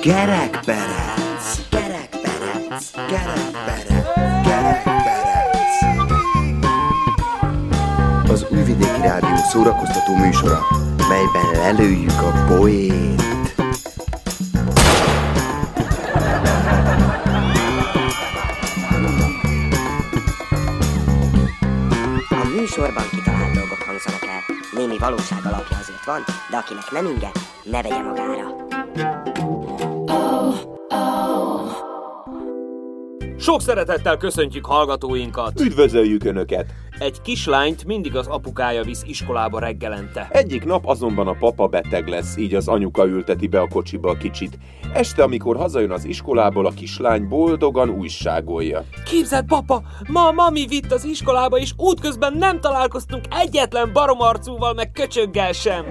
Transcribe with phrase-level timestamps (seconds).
[0.00, 4.06] Kerekperec, kerekperec, kerekperec,
[4.44, 5.26] kerekperec.
[8.30, 10.60] Az Újvidéki Rádió szórakoztató műsora,
[11.08, 13.22] melyben lelőjük a poét.
[22.30, 24.26] A műsorban kitalált dolgok hangzanak.
[24.72, 25.77] Némi valóság azért
[26.08, 27.30] van, de akinek nem inge,
[27.62, 28.66] ne vegye magára.
[33.38, 35.60] Sok szeretettel köszöntjük hallgatóinkat!
[35.60, 36.72] Üdvözöljük Önöket!
[36.98, 40.28] Egy kislányt mindig az apukája visz iskolába reggelente.
[40.30, 44.16] Egyik nap azonban a papa beteg lesz, így az anyuka ülteti be a kocsiba a
[44.16, 44.58] kicsit.
[44.92, 48.84] Este, amikor hazajön az iskolából, a kislány boldogan újságolja.
[49.04, 55.52] Képzeld, papa, ma mami vitt az iskolába, és útközben nem találkoztunk egyetlen baromarcúval, meg köcsöggel
[55.52, 55.84] sem.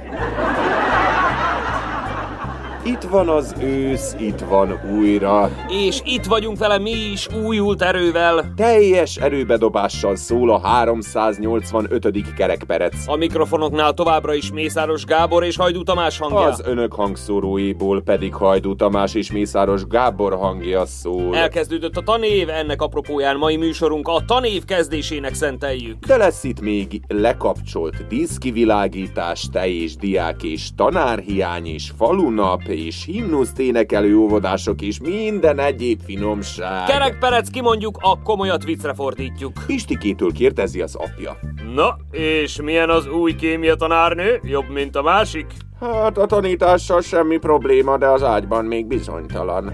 [2.88, 5.52] Itt van az ősz, itt van újra.
[5.67, 8.53] És itt vagyunk vele mi is újult erővel.
[8.55, 12.33] Teljes erőbedobással szól a 385.
[12.35, 13.08] kerekperec.
[13.08, 16.39] A mikrofonoknál továbbra is Mészáros Gábor és Hajdú Tamás hangja.
[16.39, 21.35] Az önök hangszóróiból pedig Hajdú Tamás és Mészáros Gábor hangja szól.
[21.35, 26.05] Elkezdődött a tanév, ennek apropóján mai műsorunk a tanév kezdésének szenteljük.
[26.05, 33.59] De lesz itt még lekapcsolt díszkivilágítás, te és diák és tanárhiány és falunap és himnuszt
[33.59, 36.88] énekelő óvodások és minden egyéb finomság.
[36.88, 39.52] Kerekperec kimondjuk, a komolyat viccre fordítjuk.
[39.66, 41.39] Pistikétől kérdezi az apja.
[41.75, 44.39] Na, és milyen az új kémia tanárnő?
[44.44, 45.45] Jobb, mint a másik?
[45.80, 49.73] Hát a tanítással semmi probléma, de az ágyban még bizonytalan.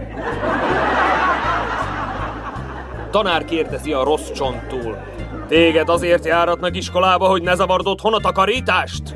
[3.11, 5.03] Tanár kérdezi a rossz csonttól.
[5.47, 9.15] Téged azért járatnak iskolába, hogy ne zavard otthon a takarítást?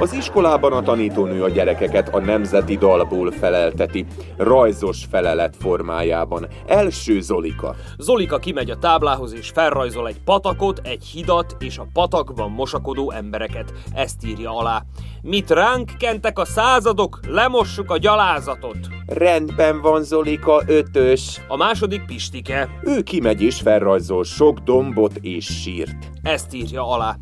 [0.00, 4.06] Az iskolában a tanítónő a gyerekeket a nemzeti dalból felelteti,
[4.36, 6.46] rajzos felelet formájában.
[6.66, 7.74] Első Zolika.
[7.96, 13.72] Zolika kimegy a táblához és felrajzol egy patakot, egy hidat és a patakban mosakodó embereket.
[13.94, 14.82] Ezt írja alá.
[15.22, 18.78] Mit ránk kentek a századok, lemossuk a gyalázatot.
[19.06, 21.40] Rendben van Zolika, ötös.
[21.48, 22.68] A második Pistike.
[22.82, 26.10] Ő kimegy és felrajzol sok dombot és sírt.
[26.22, 27.16] Ezt írja alá.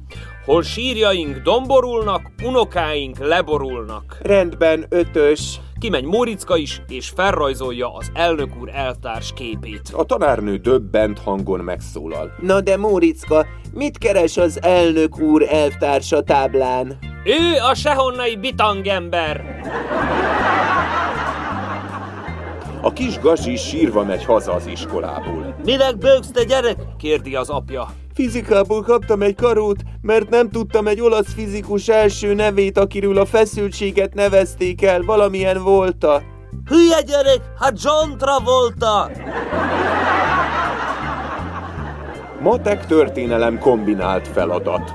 [0.46, 4.18] Hol sírjaink domborulnak, unokáink leborulnak.
[4.22, 5.60] Rendben, ötös.
[5.78, 9.80] Kimegy Móricka is, és felrajzolja az elnök úr elvtárs képét.
[9.92, 12.32] A tanárnő döbbent hangon megszólal.
[12.40, 16.98] Na de Móricka, mit keres az elnök úr elvtársa táblán?
[17.24, 19.60] Ő a sehonnai bitangember!
[22.80, 25.55] A kis gazsi sírva megy haza az iskolából.
[25.66, 26.76] Minek bőgsz te gyerek?
[26.98, 27.88] kérdi az apja.
[28.14, 34.14] Fizikából kaptam egy karót, mert nem tudtam egy olasz fizikus első nevét, akiről a feszültséget
[34.14, 36.22] nevezték el, valamilyen volta.
[36.66, 39.10] Hülye gyerek, hát John Travolta!
[42.40, 44.94] Matek történelem kombinált feladat.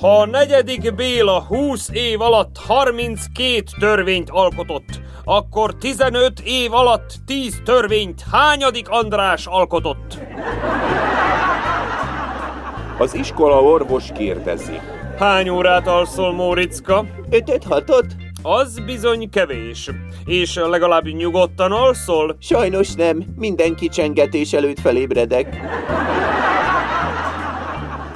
[0.00, 7.60] Ha a negyedik Béla 20 év alatt 32 törvényt alkotott, akkor 15 év alatt 10
[7.64, 10.18] törvényt hányadik András alkotott?
[12.98, 14.80] Az iskola orvos kérdezi.
[15.18, 17.04] Hány órát alszol, Móricka?
[17.30, 18.06] Ötöt, hatot?
[18.42, 19.90] Az bizony kevés.
[20.24, 22.36] És legalább nyugodtan alszol?
[22.40, 25.60] Sajnos nem, minden kicsengetés előtt felébredek.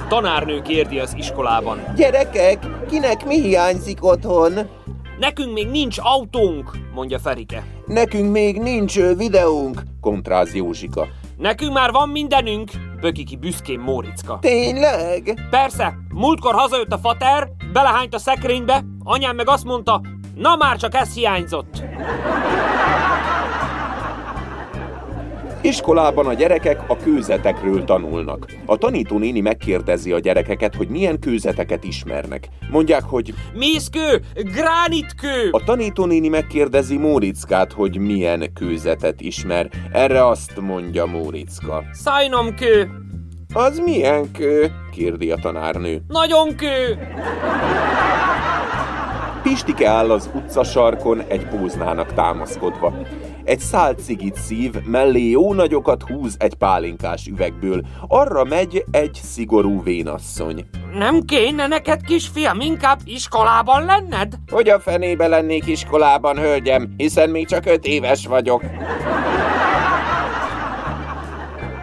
[0.07, 1.79] Tanárnő kérdi az iskolában.
[1.95, 4.53] Gyerekek, kinek mi hiányzik otthon?
[5.21, 7.63] Nekünk még nincs autónk, mondja Ferike.
[7.85, 9.81] Nekünk még nincs videónk.
[9.99, 11.07] Kontráz Józsika.
[11.37, 12.71] Nekünk már van mindenünk,
[13.01, 14.37] böki ki büszkén Móricka.
[14.41, 15.47] Tényleg?
[15.49, 20.01] Persze, múltkor hazajött a fater, belehányt a szekrénybe, anyám meg azt mondta,
[20.35, 21.83] na már csak ez hiányzott.
[25.63, 28.45] Iskolában a gyerekek a kőzetekről tanulnak.
[28.65, 32.47] A tanítónéni megkérdezi a gyerekeket, hogy milyen kőzeteket ismernek.
[32.71, 39.69] Mondják, hogy Mészkő, gránitkő, a tanítónéni megkérdezi Mórickát, hogy milyen kőzetet ismer.
[39.91, 41.83] Erre azt mondja Móriczka.
[41.91, 42.89] szajnomkő,
[43.53, 44.71] Az milyen kő?
[44.91, 46.01] kérdi a tanárnő.
[46.07, 46.97] nagyon kő.
[49.43, 52.93] Pistike áll az utcasarkon egy póznának támaszkodva.
[53.51, 57.81] Egy szált cigit szív, mellé jó nagyokat húz egy pálinkás üvegből.
[58.07, 60.65] Arra megy egy szigorú vénasszony.
[60.93, 64.33] Nem kéne neked, kisfiam, inkább iskolában lenned?
[64.51, 68.63] Hogy a fenébe lennék iskolában, hölgyem, hiszen még csak öt éves vagyok.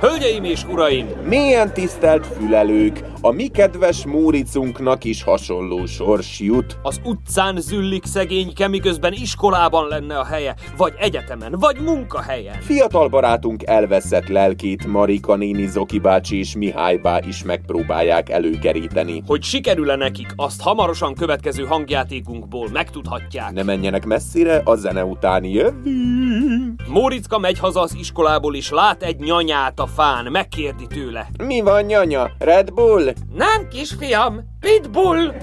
[0.00, 1.06] Hölgyeim és uraim!
[1.24, 6.78] Milyen tisztelt fülelők, a mi kedves Móricunknak is hasonló sors jut.
[6.82, 12.60] Az utcán züllik szegényke, miközben iskolában lenne a helye, vagy egyetemen, vagy munkahelyen.
[12.60, 19.22] Fiatal barátunk elveszett lelkét Marika néni Zoki bácsi és Mihály bá is megpróbálják előkeríteni.
[19.26, 23.52] Hogy sikerül-e nekik, azt hamarosan következő hangjátékunkból megtudhatják.
[23.52, 26.86] Ne menjenek messzire, a zene után jövünk.
[26.88, 31.28] Móricka megy haza az iskolából, és lát egy nyanyát a fán, megkérdi tőle.
[31.42, 32.30] Mi van, nyanya?
[32.38, 33.07] Red Bull?
[33.30, 35.34] Nem, kisfiam, Pitbull!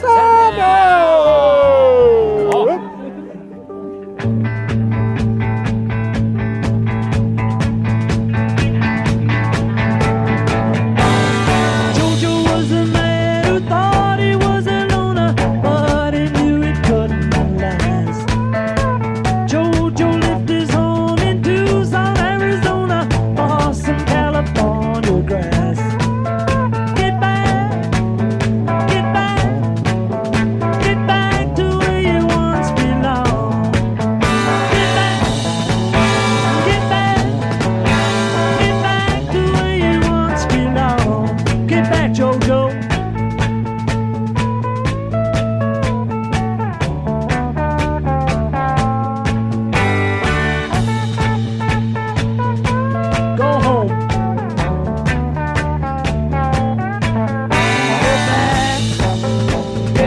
[0.00, 0.69] Jojo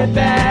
[0.03, 0.43] Get back,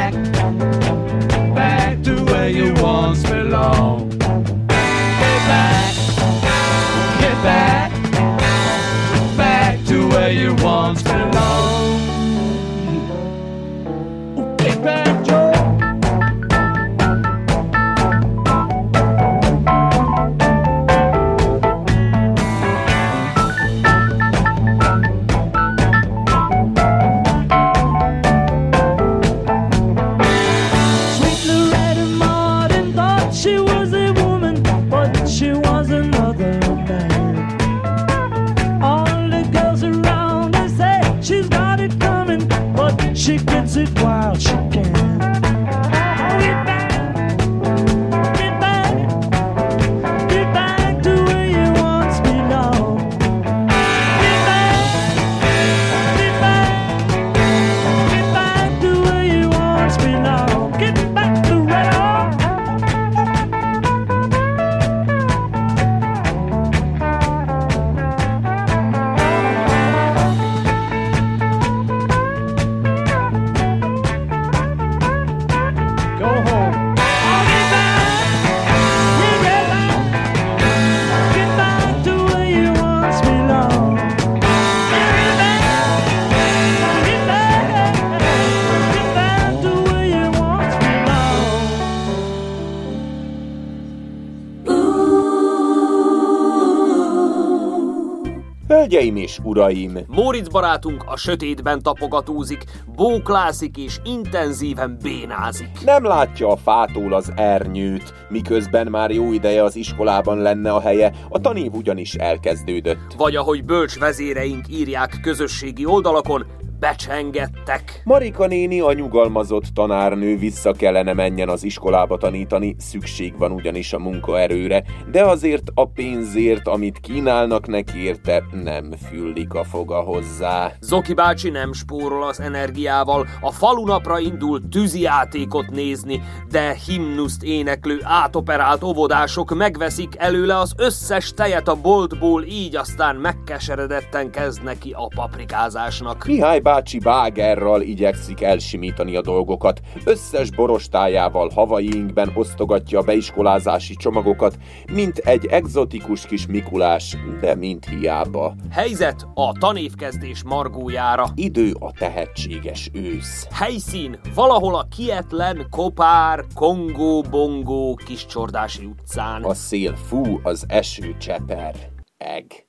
[99.23, 102.65] és uraim, Móricz barátunk a sötétben tapogatózik,
[102.97, 105.71] bóklászik és intenzíven bénázik.
[105.85, 111.13] nem látja a fától az ernyőt, miközben már jó ideje az iskolában lenne a helye,
[111.29, 113.15] a tanév ugyanis elkezdődött.
[113.17, 116.47] Vagy ahogy bölcs vezéreink írják közösségi oldalakon,
[116.83, 118.01] becsengettek.
[118.05, 123.99] Marika néni, a nyugalmazott tanárnő vissza kellene menjen az iskolába tanítani, szükség van ugyanis a
[123.99, 130.73] munkaerőre, de azért a pénzért, amit kínálnak neki érte, nem füllik a foga hozzá.
[130.81, 138.83] Zoki bácsi nem spórol az energiával, a falunapra indul tűzijátékot nézni, de himnuszt éneklő, átoperált
[138.83, 146.25] óvodások megveszik előle az összes tejet a boltból, így aztán megkeseredetten kezd neki a paprikázásnak.
[146.27, 149.81] Mihály bácsi bágerral igyekszik elsimítani a dolgokat.
[150.05, 154.59] Összes borostájával havaiinkben osztogatja a beiskolázási csomagokat,
[154.93, 158.55] mint egy egzotikus kis Mikulás, de mint hiába.
[158.71, 161.26] Helyzet a tanévkezdés margójára.
[161.35, 163.47] Idő a tehetséges ősz.
[163.50, 169.43] Helyszín valahol a kietlen, kopár, kongó-bongó kiscsordási utcán.
[169.43, 171.75] A szél fú, az eső cseper.
[172.19, 172.67] Eg.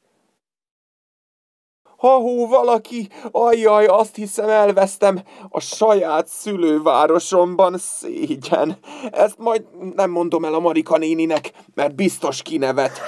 [2.03, 8.77] Ha hú, valaki, ajjaj, azt hiszem elvesztem a saját szülővárosomban szégyen.
[9.11, 9.63] Ezt majd
[9.95, 13.01] nem mondom el a Marika néninek, mert biztos kinevet.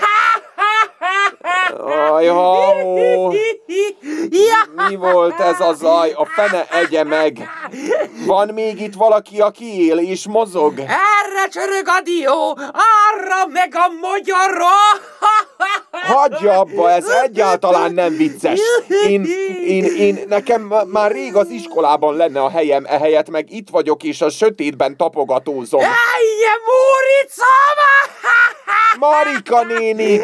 [2.11, 3.31] Aj, ha hú.
[4.87, 6.11] Mi volt ez a zaj?
[6.11, 7.49] A fene egye meg.
[8.25, 10.79] Van még itt valaki, aki él és mozog?
[10.79, 14.75] Erre csörög a dió, arra meg a magyara!
[15.91, 18.59] Hagyja abba, ez egyáltalán nem vicces.
[19.07, 19.23] Én,
[19.65, 24.21] én, én, nekem már rég az iskolában lenne a helyem, ehelyett meg itt vagyok, és
[24.21, 25.79] a sötétben tapogatózom.
[25.81, 27.93] Elje, Móricama!
[29.07, 30.21] Marika néni!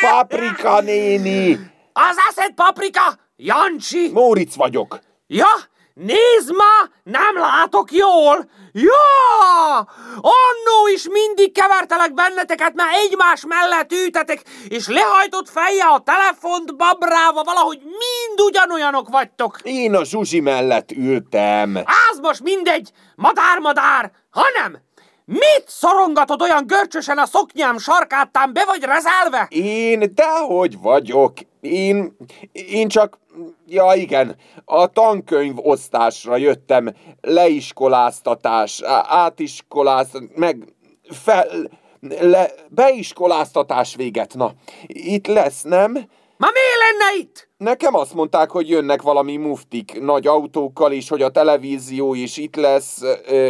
[0.00, 1.58] Paprika néni!
[1.92, 3.18] Az eszed paprika?
[3.36, 4.10] Jancsi!
[4.12, 4.98] Móric vagyok.
[5.26, 5.46] Ja,
[6.04, 8.50] nézd ma, nem látok jól!
[8.72, 9.88] Ja!
[10.16, 17.42] Annó is mindig kevertelek benneteket, mert egymás mellett ültetek, és lehajtott feje a telefont babrálva,
[17.42, 19.58] valahogy mind ugyanolyanok vagytok.
[19.62, 21.76] Én a Zsuzsi mellett ültem.
[22.10, 24.78] Az most mindegy, madár-madár, hanem
[25.24, 29.46] mit szorongatod olyan görcsösen a szoknyám sarkátán, be vagy rezelve?
[29.50, 31.32] Én dehogy vagyok.
[31.60, 32.16] Én,
[32.52, 33.18] én csak,
[33.66, 36.94] ja igen, a tankönyv osztásra jöttem.
[37.20, 41.46] Leiskoláztatás, átiskoláztatás, meg fel,
[42.20, 44.34] le, beiskoláztatás véget.
[44.34, 44.52] Na,
[44.86, 46.08] itt lesz, nem?
[46.40, 47.48] Ma mi lenne itt?
[47.56, 52.56] Nekem azt mondták, hogy jönnek valami muftik nagy autókkal, és hogy a televízió is itt
[52.56, 53.00] lesz,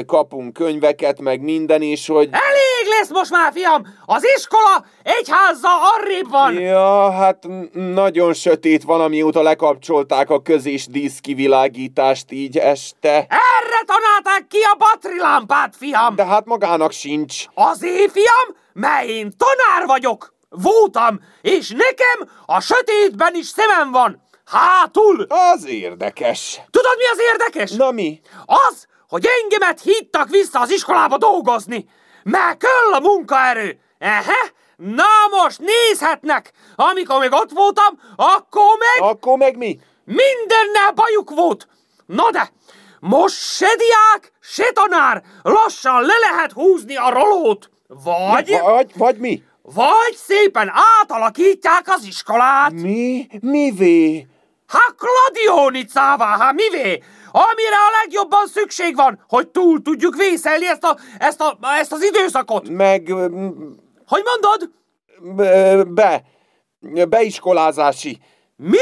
[0.07, 2.29] kapunk könyveket, meg minden, és hogy...
[2.33, 3.83] Elég lesz most már, fiam!
[4.07, 6.55] Az iskola egy házzal arrébb van!
[6.55, 13.15] Ja, hát nagyon sötét van, amióta lekapcsolták a közés díszkivilágítást így este.
[13.29, 16.15] Erre tanálták ki a batrilámpát, fiam!
[16.15, 17.45] De hát magának sincs.
[17.55, 20.39] Azért, fiam, mert én tanár vagyok!
[20.51, 24.23] Voltam, és nekem a sötétben is szemem van!
[24.45, 25.27] Hátul!
[25.29, 26.61] Az érdekes.
[26.71, 27.71] Tudod, mi az érdekes?
[27.71, 28.21] Na mi?
[28.47, 31.89] Az, hogy engemet hittak vissza az iskolába dolgozni,
[32.23, 33.79] mert kell a munkaerő.
[33.99, 36.53] Ehe, na most nézhetnek!
[36.77, 39.79] Amikor még ott voltam, akkor meg Akkor meg mi?
[40.05, 41.69] mindennel bajuk volt.
[42.07, 42.51] Na de,
[43.01, 47.71] most se diák, se tanár, lassan le lehet húzni a rolót.
[47.89, 49.43] Vagy, Vagy, vagy mi?
[49.63, 52.73] Vagy szépen átalakítják az iskolát.
[52.73, 53.27] Mi?
[53.41, 54.27] Mivé?
[54.67, 57.03] Hát Kladionicává, hát mivé?
[57.33, 62.03] Amire a legjobban szükség van, hogy túl tudjuk vészelni ezt, a, ezt, a, ezt az
[62.03, 62.69] időszakot.
[62.69, 63.07] Meg...
[64.07, 64.71] Hogy mondod?
[65.89, 66.23] Be.
[67.09, 68.19] Beiskolázási.
[68.57, 68.79] Mi?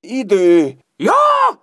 [0.00, 0.76] Idő.
[0.96, 1.12] Ja,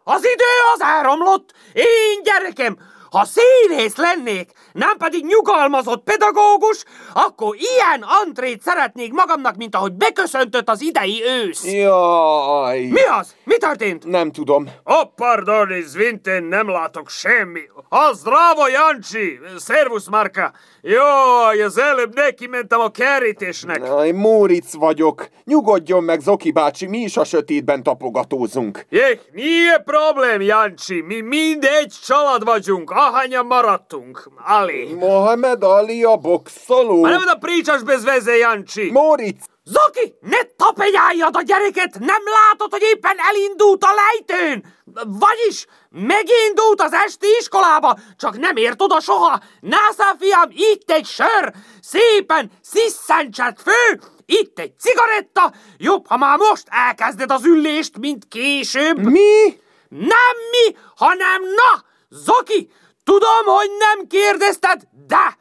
[0.04, 1.54] az idő az elromlott.
[1.74, 2.78] Én gyerekem,
[3.16, 10.70] ha színész lennék, nem pedig nyugalmazott pedagógus, akkor ilyen antrét szeretnék magamnak, mint ahogy beköszöntött
[10.70, 11.66] az idei ősz.
[11.66, 12.80] Jaj.
[12.80, 13.36] Mi az?
[13.44, 14.06] Mi történt?
[14.06, 14.70] Nem tudom.
[14.84, 17.62] Oh, pardon, Izvinten, nem látok semmi.
[17.90, 19.40] A zdravo, Jancsi!
[19.58, 20.54] Szervusz, Marka!
[20.82, 23.92] Jaj, az előbb neki mentem a kerítésnek.
[23.92, 25.28] Aj, Móric vagyok.
[25.44, 28.86] Nyugodjon meg, Zoki bácsi, mi is a sötétben tapogatózunk.
[28.90, 31.02] Jeh, nije problem, Jancsi.
[31.02, 34.30] Mi mind egy család vagyunk, ahányan maradtunk.
[34.46, 34.94] Ali.
[34.94, 37.02] Mohamed Ali a boxoló.
[37.02, 38.92] Ma nem da pričaš bez veze, Jancsi.
[38.92, 42.00] Móric, Zoki, ne tapegyáljad a gyereket!
[42.00, 44.66] Nem látod, hogy éppen elindult a lejtőn?
[45.06, 49.42] Vagyis megindult az esti iskolába, csak nem ért oda soha.
[49.60, 56.68] Násza, fiam, itt egy sör, szépen sziszentsed fő, itt egy cigaretta, jobb, ha már most
[56.70, 58.98] elkezded az ülést, mint később.
[58.98, 59.60] mi?
[59.90, 61.84] Nem mi, hanem na!
[62.10, 62.70] Zoki,
[63.06, 65.38] tudom, hogy nem kérdezted, de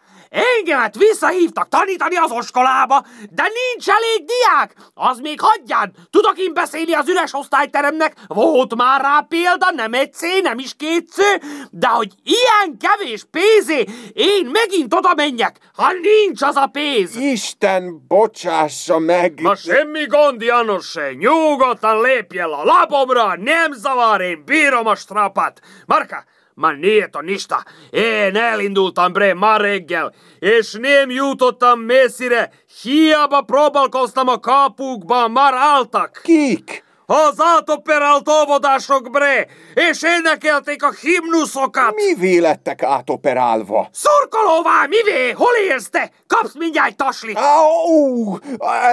[0.59, 4.75] engemet visszahívtak tanítani az oskolába, de nincs elég diák.
[4.95, 5.93] Az még hagyján.
[6.11, 11.41] Tudok én beszélni az üres osztályteremnek, volt már rá példa, nem egyszer, nem is kétszer,
[11.71, 17.17] de hogy ilyen kevés pénzé, én megint oda menjek, ha nincs az a pénz.
[17.17, 19.41] Isten bocsássa meg.
[19.41, 25.61] Ma semmi gond, Janos, nyugodtan lépj el a lábomra, nem zavar, én bírom a strapát.
[25.87, 26.25] Marka,
[26.55, 27.65] ma niet a nista.
[27.91, 32.51] Én elindultam bre ma reggel, és nem jutottam messzire.
[32.83, 36.21] Hiába próbálkoztam a kapukban, már álltak.
[36.23, 36.85] Kik?
[37.07, 41.95] Az átoperált óvodások bre, és énekelték a himnuszokat.
[41.95, 43.89] Mivé lettek átoperálva?
[43.93, 45.31] Szurkolóvá, mivé?
[45.31, 46.11] Hol élsz te?
[46.27, 47.39] Kapsz mindjárt taslit.
[47.39, 48.37] Au!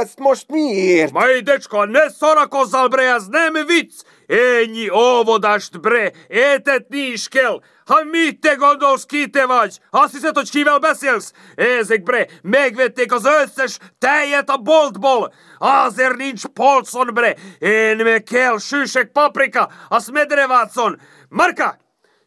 [0.02, 1.12] Ezt most miért?
[1.12, 3.94] Majdecska, ne szórakozzál, bre, ez nem vicc!
[4.32, 7.62] Ennyi óvodást, bre, étetni is kell.
[7.86, 9.80] Ha mit te gondolsz, ki te vagy?
[9.90, 11.32] Azt hiszed, hogy kivel beszélsz?
[11.56, 15.34] Ezek, bre, megvették az összes tejet a boltból.
[15.58, 17.36] Azért nincs polcon, bre.
[17.60, 21.00] Én meg kell sűsek paprika, a smedrevácon.
[21.30, 21.78] Marka,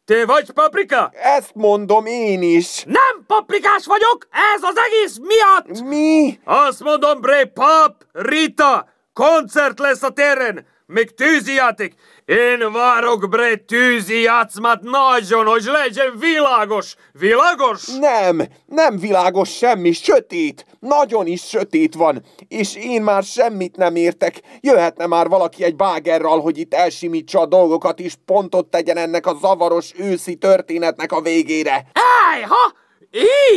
[0.05, 1.11] te vagy paprika?
[1.13, 2.83] Ezt mondom én is.
[2.87, 5.89] Nem paprikás vagyok, ez az egész miatt!
[5.89, 6.41] Mi?
[6.45, 10.73] Azt mondom, bre, pap, Rita, koncert lesz a téren.
[10.87, 11.95] Még tűzijáték?
[12.25, 16.95] Én várok, bre, tűzijátszmát nagyon, hogy legyen világos.
[17.13, 17.87] Világos?
[17.87, 24.41] Nem, nem világos semmi, sötét, nagyon is sötét van, és én már semmit nem értek.
[24.61, 29.37] Jöhetne már valaki egy bágerral, hogy itt elsimítsa a dolgokat, és pontot tegyen ennek a
[29.41, 31.87] zavaros őszi történetnek a végére.
[32.31, 32.73] Áj, ha!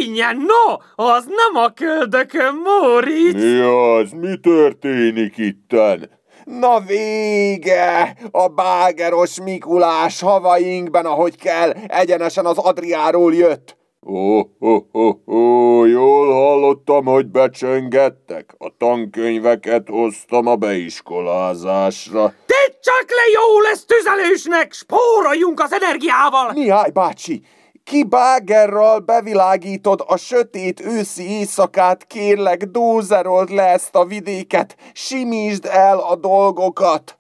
[0.03, 3.33] Ingyen, no, az nem a köldökön, Móricz.
[3.33, 4.11] Mi az?
[4.11, 6.16] Mi történik itten?
[6.47, 8.15] Na vége!
[8.31, 13.77] A bágeros Mikulás havainkben, ahogy kell, egyenesen az Adriáról jött.
[14.05, 18.55] Ó, ó, ó, ó, jól hallottam, hogy becsöngettek.
[18.57, 22.21] A tankönyveket hoztam a beiskolázásra.
[22.45, 26.51] Tedd csak le, jó lesz tüzelősnek, spóroljunk az energiával.
[26.53, 27.41] Mihály bácsi,
[27.87, 35.99] ki bágerral bevilágítod a sötét őszi éjszakát, kérlek, dózerold le ezt a vidéket, simítsd el
[35.99, 37.17] a dolgokat.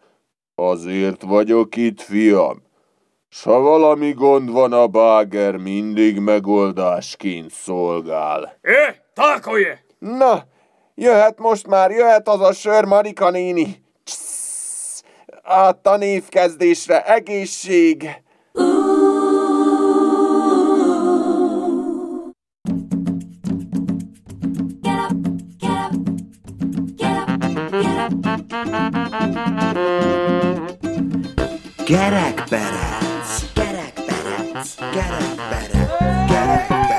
[0.55, 2.63] Azért vagyok itt, fiam.
[3.29, 8.57] S ha valami gond van, a báger mindig megoldásként szolgál.
[8.61, 9.83] É, tákolje!
[9.99, 10.43] Na,
[10.95, 13.83] jöhet most már, jöhet az a sör, Marika néni.
[14.03, 15.03] Cssz,
[15.43, 18.25] át a névkezdésre, egészség!
[31.85, 35.85] Gerekperec, gerekperec, gerekperec,
[36.25, 36.96] gerekperec.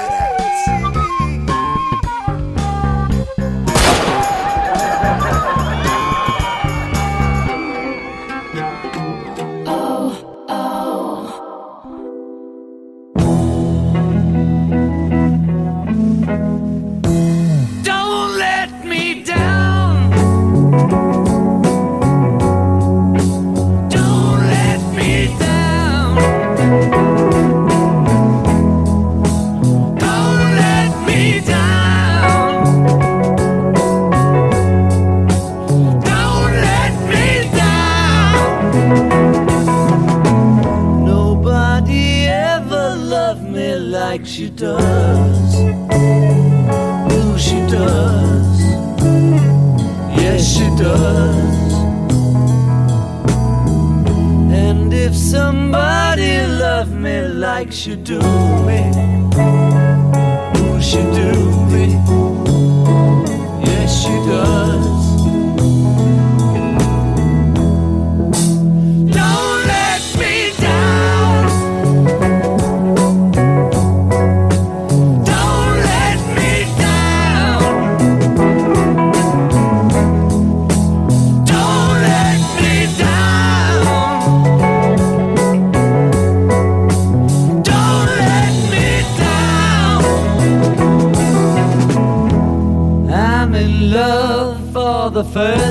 [95.18, 95.67] The first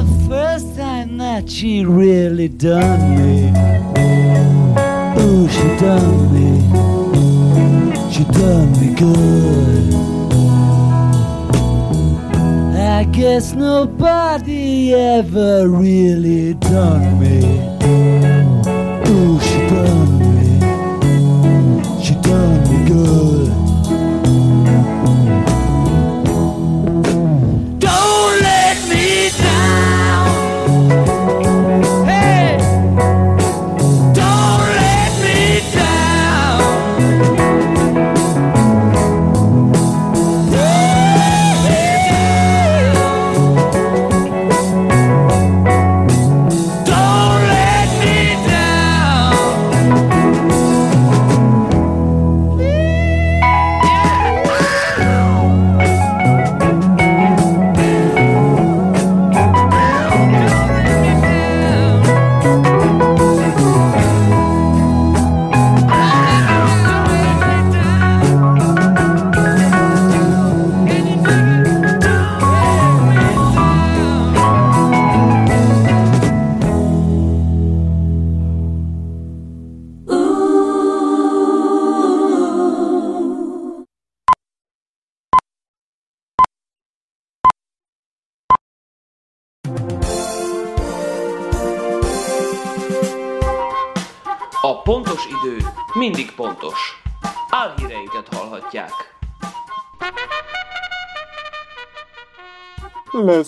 [0.00, 3.48] the first time that she really done me,
[5.20, 6.52] ooh, she done me,
[8.10, 9.94] she done me good.
[12.78, 17.69] I guess nobody ever really done me.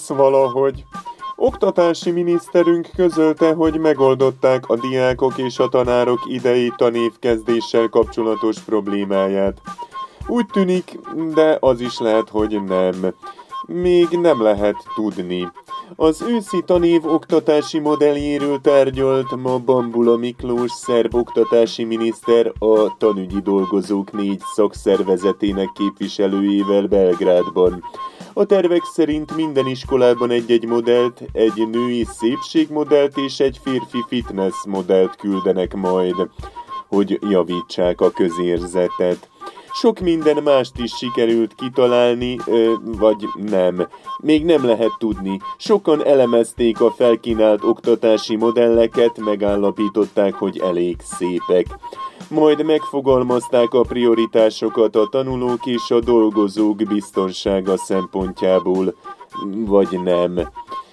[0.03, 0.85] Lesz valahogy.
[1.37, 9.61] Oktatási miniszterünk közölte, hogy megoldották a diákok és a tanárok idei tanévkezdéssel kapcsolatos problémáját.
[10.27, 10.99] Úgy tűnik,
[11.35, 13.15] de az is lehet, hogy nem.
[13.67, 15.49] Még nem lehet tudni.
[15.97, 24.13] Az őszi tanév oktatási modelljéről tárgyalt ma Bambula Miklós szerb oktatási miniszter a tanügyi dolgozók
[24.13, 27.85] négy szakszervezetének képviselőjével Belgrádban.
[28.33, 35.17] A tervek szerint minden iskolában egy-egy modellt, egy női szépségmodellt és egy férfi fitness modellt
[35.17, 36.15] küldenek majd,
[36.89, 39.31] hogy javítsák a közérzetet.
[39.75, 43.89] Sok minden mást is sikerült kitalálni, ö, vagy nem.
[44.19, 45.41] Még nem lehet tudni.
[45.59, 51.67] Sokan elemezték a felkínált oktatási modelleket, megállapították, hogy elég szépek.
[52.29, 58.95] Majd megfogalmazták a prioritásokat a tanulók és a dolgozók biztonsága szempontjából,
[59.67, 60.49] vagy nem.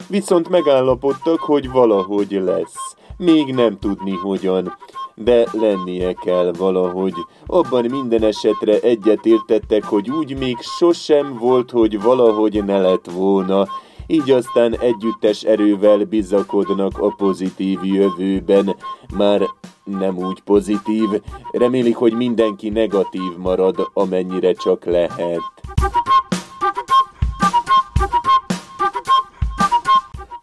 [0.07, 2.95] Viszont megállapodtak, hogy valahogy lesz.
[3.17, 4.77] Még nem tudni hogyan
[5.23, 7.13] de lennie kell valahogy.
[7.45, 13.67] Abban minden esetre egyetértettek, hogy úgy még sosem volt, hogy valahogy ne lett volna.
[14.07, 18.75] Így aztán együttes erővel bizakodnak a pozitív jövőben.
[19.17, 19.41] Már
[19.83, 21.09] nem úgy pozitív,
[21.51, 25.41] remélik, hogy mindenki negatív marad, amennyire csak lehet.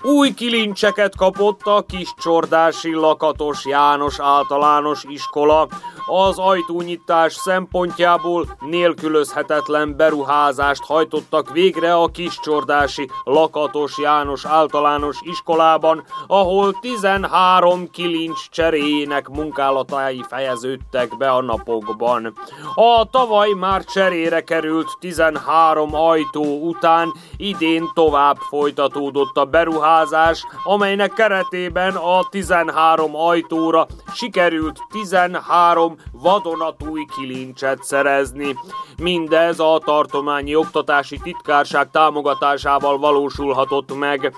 [0.07, 5.69] Új kilincseket kapott a kis csordási Lakatos János általános iskola.
[6.09, 16.79] Az ajtónyitás szempontjából nélkülözhetetlen beruházást hajtottak végre a kis csordási Lakatos János általános iskolában, ahol
[16.81, 22.35] 13 kilincs cseréjének munkálatai fejeződtek be a napokban.
[22.75, 31.95] A tavaly már cserére került 13 ajtó után idén tovább folytatódott a beruházás, amelynek keretében
[31.95, 38.57] a 13 ajtóra sikerült 13 vadonatúj kilincset szerezni.
[38.99, 44.33] Mindez a tartományi oktatási titkárság támogatásával valósulhatott meg.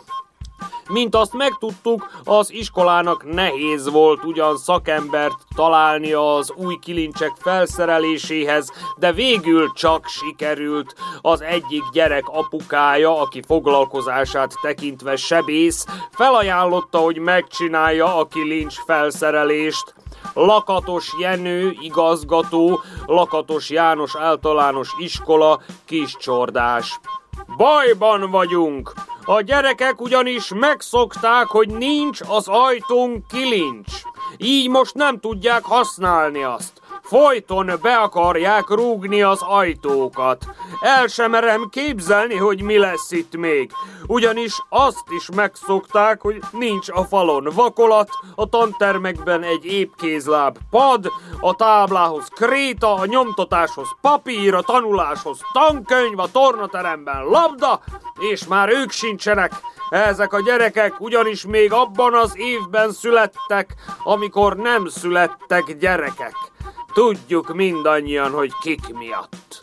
[0.88, 9.12] Mint azt megtudtuk, az iskolának nehéz volt ugyan szakembert találni az új kilincsek felszereléséhez, de
[9.12, 10.94] végül csak sikerült.
[11.21, 19.94] Az egyik gyerek apukája, aki foglalkozását tekintve sebész, felajánlotta, hogy megcsinálja a kilincs felszerelést.
[20.35, 27.01] Lakatos Jenő, igazgató, Lakatos János általános iskola, Kiscsordás.
[27.57, 28.93] Bajban vagyunk!
[29.25, 33.93] A gyerekek ugyanis megszokták, hogy nincs az ajtón kilincs.
[34.37, 36.78] Így most nem tudják használni azt.
[37.09, 40.44] Folyton be akarják rúgni az ajtókat.
[40.81, 43.71] El sem merem képzelni, hogy mi lesz itt még.
[44.07, 51.55] Ugyanis azt is megszokták, hogy nincs a falon vakolat, a tantermekben egy épkézláb pad, a
[51.55, 57.81] táblához kréta, a nyomtatáshoz papír, a tanuláshoz tankönyv, a tornateremben labda,
[58.31, 59.53] és már ők sincsenek.
[59.90, 66.35] Ezek a gyerekek ugyanis még abban az évben születtek, amikor nem születtek gyerekek.
[66.98, 69.61] Tudjuk mindannyian, hogy kik miatt.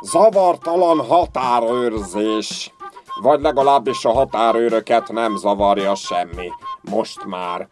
[0.00, 2.74] Zavartalan határőrzés.
[3.22, 6.48] Vagy legalábbis a határőröket nem zavarja semmi.
[6.90, 7.68] Most már.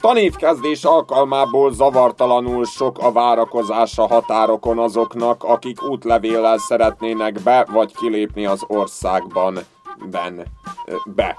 [0.00, 8.46] Tanévkezdés alkalmából zavartalanul sok a várakozás a határokon azoknak, akik útlevéllel szeretnének be vagy kilépni
[8.46, 9.58] az országban.
[10.10, 10.46] Ben.
[11.04, 11.36] Be.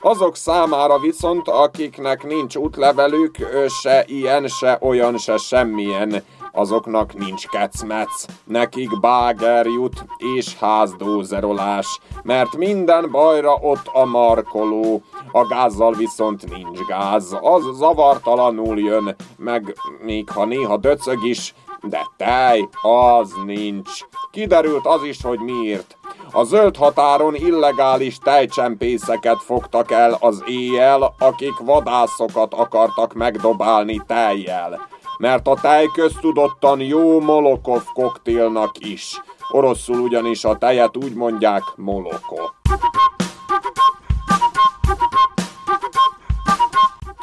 [0.00, 3.36] Azok számára viszont, akiknek nincs útlevelük,
[3.68, 12.56] se ilyen, se olyan, se semmilyen, azoknak nincs kecmec, nekik báger jut és házdózerolás, mert
[12.56, 20.30] minden bajra ott a markoló, a gázzal viszont nincs gáz, az zavartalanul jön, meg még
[20.30, 23.90] ha néha döcög is, de tej, az nincs.
[24.30, 25.95] Kiderült az is, hogy miért.
[26.32, 34.88] A zöld határon illegális tejcsempészeket fogtak el az éjjel, akik vadászokat akartak megdobálni tejjel.
[35.18, 39.20] Mert a tej köztudottan jó Molokov koktélnak is.
[39.50, 42.36] Oroszul ugyanis a tejet úgy mondják Moloko.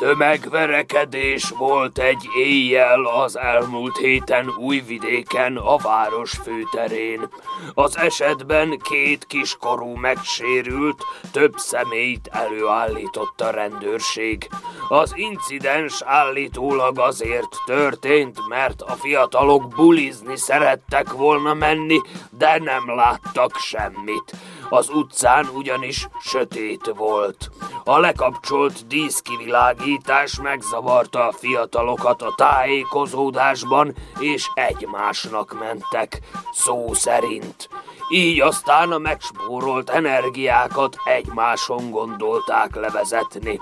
[0.04, 7.30] Tömegverekedés volt egy éjjel az elmúlt héten Újvidéken a város főterén.
[7.74, 14.50] Az esetben két kiskorú megsérült, több személyt előállított a rendőrség.
[14.90, 23.58] Az incidens állítólag azért történt, mert a fiatalok bulizni szerettek volna menni, de nem láttak
[23.58, 24.36] semmit.
[24.70, 27.50] Az utcán ugyanis sötét volt.
[27.84, 36.20] A lekapcsolt díszkivilágítás megzavarta a fiatalokat a tájékozódásban, és egymásnak mentek,
[36.52, 37.70] szó szerint.
[38.10, 43.60] Így aztán a megspórolt energiákat egymáson gondolták levezetni.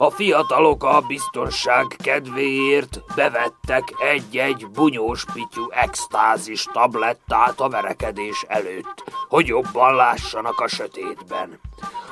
[0.00, 9.46] A fiatalok a biztonság kedvéért bevettek egy-egy bunyós pityú extázis tablettát a verekedés előtt, hogy
[9.46, 11.60] jobban lássanak a sötétben.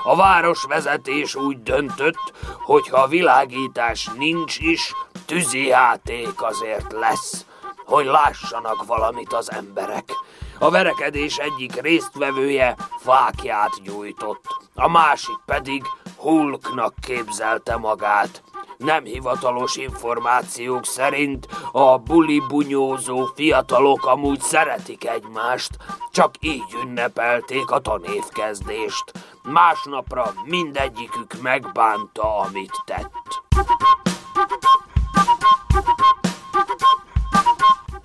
[0.05, 4.93] A városvezetés úgy döntött, hogy ha világítás nincs is,
[5.27, 7.47] tűzijáték azért lesz,
[7.85, 10.11] hogy lássanak valamit az emberek.
[10.59, 14.45] A verekedés egyik résztvevője fákját gyújtott,
[14.75, 15.83] a másik pedig
[16.17, 18.43] Hulknak képzelte magát.
[18.77, 25.71] Nem hivatalos információk szerint a buli bunyózó fiatalok amúgy szeretik egymást,
[26.13, 29.05] csak így ünnepelték a tanévkezdést.
[29.43, 33.13] Másnapra mindegyikük megbánta, amit tett.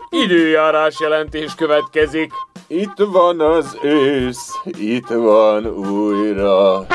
[0.09, 2.33] Időjárás jelentés következik.
[2.67, 6.85] Itt van az ősz, itt van újra.